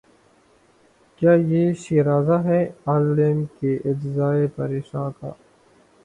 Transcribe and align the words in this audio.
کہ 1.21 1.35
یہ 1.41 1.73
شیرازہ 1.79 2.39
ہے 2.45 2.63
عالم 2.85 3.43
کے 3.59 3.75
اجزائے 3.85 4.47
پریشاں 4.55 5.09
کا 5.19 5.31